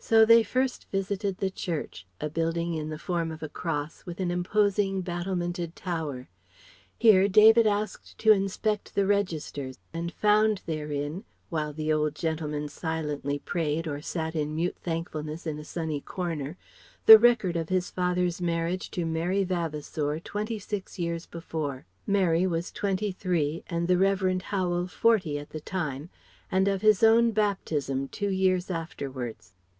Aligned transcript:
So 0.00 0.24
they 0.24 0.44
first 0.44 0.86
visited 0.92 1.36
the 1.38 1.50
church, 1.50 2.06
a 2.20 2.30
building 2.30 2.72
in 2.72 2.88
the 2.88 3.00
form 3.00 3.32
of 3.32 3.42
a 3.42 3.48
cross, 3.48 4.06
with 4.06 4.20
an 4.20 4.30
imposing 4.30 5.02
battlemented 5.02 5.74
tower. 5.74 6.28
Here 6.96 7.26
David 7.26 7.66
asked 7.66 8.16
to 8.18 8.30
inspect 8.30 8.94
the 8.94 9.04
registers 9.06 9.76
and 9.92 10.12
found 10.12 10.62
therein 10.66 11.24
(while 11.50 11.72
the 11.72 11.92
old 11.92 12.14
gentleman 12.14 12.68
silently 12.68 13.40
prayed 13.40 13.88
or 13.88 14.00
sat 14.00 14.36
in 14.36 14.54
mute 14.54 14.76
thankfulness 14.80 15.48
in 15.48 15.58
a 15.58 15.64
sunny 15.64 16.00
corner) 16.00 16.56
the 17.06 17.18
record 17.18 17.56
of 17.56 17.68
his 17.68 17.90
father's 17.90 18.40
marriage 18.40 18.92
to 18.92 19.04
Mary 19.04 19.42
Vavasour 19.42 20.20
twenty 20.20 20.60
six 20.60 21.00
years 21.00 21.26
before 21.26 21.84
(Mary 22.06 22.46
was 22.46 22.70
twenty 22.70 23.10
three 23.10 23.64
and 23.66 23.88
the 23.88 23.94
Revd. 23.96 24.42
Howel 24.42 24.86
forty 24.86 25.40
at 25.40 25.50
the 25.50 25.60
time) 25.60 26.08
and 26.52 26.68
of 26.68 26.82
his 26.82 27.02
own 27.02 27.32
baptism 27.32 28.06
two 28.06 28.30
years 28.30 28.70
afterwards. 28.70 29.54